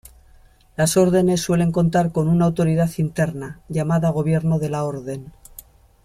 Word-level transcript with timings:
Las 0.77 0.97
órdenes 0.97 1.41
suelen 1.41 1.71
contar 1.71 2.11
con 2.11 2.27
una 2.27 2.45
autoridad 2.45 2.89
interna, 2.97 3.59
llamada 3.69 4.09
"gobierno 4.09 4.57
de 4.57 4.69
la 4.71 4.83
orden". 4.83 5.31